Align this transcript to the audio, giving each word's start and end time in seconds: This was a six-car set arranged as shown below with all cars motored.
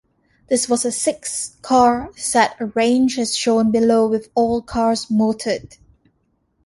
This 0.47 0.67
was 0.67 0.83
a 0.83 0.91
six-car 0.91 2.09
set 2.15 2.55
arranged 2.59 3.19
as 3.19 3.37
shown 3.37 3.69
below 3.69 4.07
with 4.07 4.31
all 4.33 4.59
cars 4.63 5.11
motored. 5.11 5.77